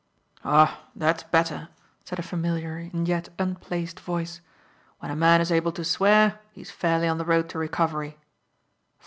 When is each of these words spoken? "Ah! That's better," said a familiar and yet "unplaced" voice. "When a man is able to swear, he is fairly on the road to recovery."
"Ah! 0.43 0.85
That's 0.95 1.21
better," 1.21 1.69
said 2.05 2.17
a 2.17 2.23
familiar 2.23 2.89
and 2.91 3.07
yet 3.07 3.29
"unplaced" 3.37 3.99
voice. 3.99 4.41
"When 4.97 5.11
a 5.11 5.15
man 5.15 5.41
is 5.41 5.51
able 5.51 5.73
to 5.73 5.83
swear, 5.85 6.39
he 6.53 6.61
is 6.61 6.71
fairly 6.71 7.07
on 7.07 7.19
the 7.19 7.23
road 7.25 7.47
to 7.49 7.59
recovery." 7.59 8.17